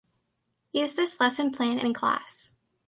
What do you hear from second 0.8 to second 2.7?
this lesson plan in class.